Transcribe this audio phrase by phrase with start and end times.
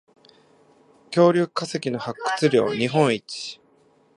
[1.11, 3.61] 恐竜化石の発掘量日本一